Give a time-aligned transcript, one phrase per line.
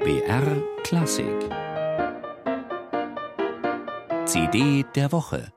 [0.00, 1.26] BR Klassik
[4.26, 5.52] CD der Woche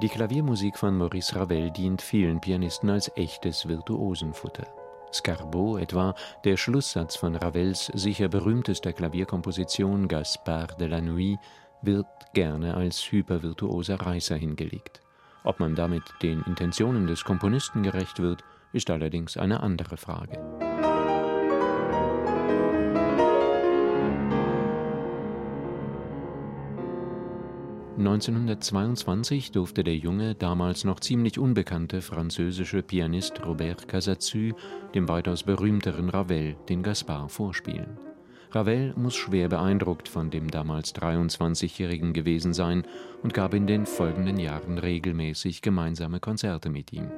[0.00, 4.66] Die Klaviermusik von Maurice Ravel dient vielen Pianisten als echtes Virtuosenfutter.
[5.14, 11.38] Scarbeau etwa, der Schlusssatz von Ravels sicher berühmtester Klavierkomposition Gaspard de la Nuit,
[11.86, 15.00] wird gerne als hypervirtuoser Reißer hingelegt.
[15.44, 20.38] Ob man damit den Intentionen des Komponisten gerecht wird, ist allerdings eine andere Frage.
[27.96, 34.52] 1922 durfte der junge, damals noch ziemlich unbekannte französische Pianist Robert Casazu
[34.94, 37.96] dem weitaus berühmteren Ravel den Gaspard vorspielen.
[38.54, 42.84] Ravel muss schwer beeindruckt von dem damals 23-Jährigen gewesen sein
[43.22, 47.10] und gab in den folgenden Jahren regelmäßig gemeinsame Konzerte mit ihm.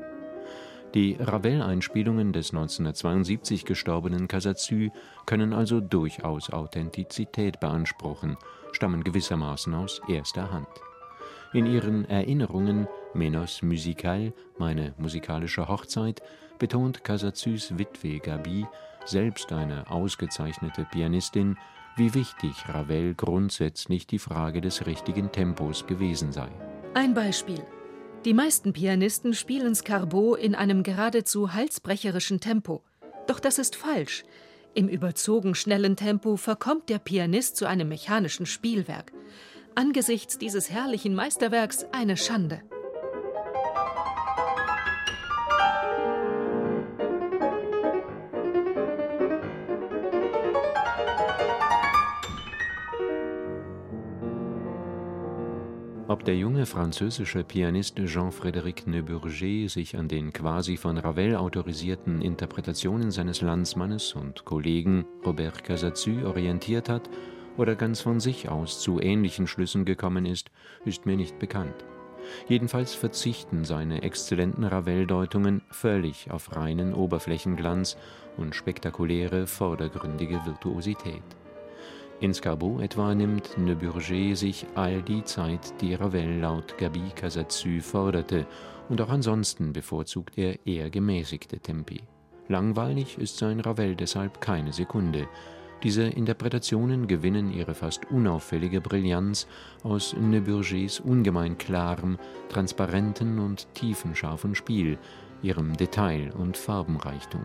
[0.95, 4.91] Die Ravel-Einspielungen des 1972 gestorbenen Casazu
[5.27, 8.39] können also durchaus Authentizität beanspruchen
[8.73, 10.69] stammen gewissermaßen aus erster Hand.
[11.53, 16.21] In ihren Erinnerungen Menos Musical, meine musikalische Hochzeit,
[16.59, 18.67] betont Casazus Witwe Gabi,
[19.05, 21.57] selbst eine ausgezeichnete Pianistin,
[21.97, 26.49] wie wichtig Ravel grundsätzlich die Frage des richtigen Tempos gewesen sei.
[26.95, 27.65] Ein Beispiel.
[28.25, 32.83] Die meisten Pianisten spielen Scarbo in einem geradezu halsbrecherischen Tempo.
[33.27, 34.25] Doch das ist falsch.
[34.75, 39.13] Im überzogen schnellen Tempo verkommt der Pianist zu einem mechanischen Spielwerk.
[39.75, 42.61] Angesichts dieses herrlichen Meisterwerks eine Schande.
[56.17, 63.11] Ob der junge französische Pianist Jean-Frédéric Neuburger sich an den quasi von Ravel autorisierten Interpretationen
[63.11, 67.11] seines Landsmannes und Kollegen Robert Casazu orientiert hat
[67.59, 70.51] oder ganz von sich aus zu ähnlichen Schlüssen gekommen ist,
[70.87, 71.85] ist mir nicht bekannt.
[72.49, 77.99] Jedenfalls verzichten seine exzellenten Ravel-Deutungen völlig auf reinen Oberflächenglanz
[78.39, 81.23] und spektakuläre, vordergründige Virtuosität.
[82.19, 87.81] In Scarbeau etwa nimmt Ne Bourget sich all die Zeit, die Ravel laut Gabi Casatsu
[87.83, 88.47] forderte,
[88.89, 92.01] und auch ansonsten bevorzugt er eher gemäßigte Tempi.
[92.49, 95.29] Langweilig ist sein Ravel deshalb keine Sekunde.
[95.83, 99.47] Diese Interpretationen gewinnen ihre fast unauffällige Brillanz
[99.83, 104.97] aus Ne Bourgets ungemein klarem, transparenten und tiefenscharfen Spiel,
[105.43, 107.45] ihrem Detail- und Farbenreichtum.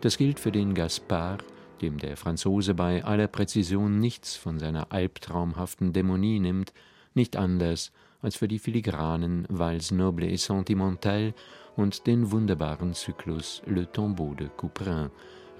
[0.00, 1.44] Das gilt für den Gaspard,
[1.80, 6.72] dem der Franzose bei aller Präzision nichts von seiner albtraumhaften Dämonie nimmt,
[7.14, 7.92] nicht anders
[8.22, 11.34] als für die filigranen Valse noble et sentimentale
[11.76, 15.10] und den wunderbaren Zyklus Le Tombeau de Couperin,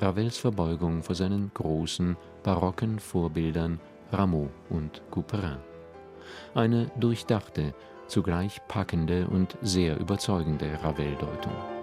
[0.01, 3.81] Ravels Verbeugung vor seinen großen, barocken Vorbildern
[4.13, 5.59] Rameau und Couperin.
[6.55, 7.75] Eine durchdachte,
[8.07, 11.80] zugleich packende und sehr überzeugende Ravel-Deutung.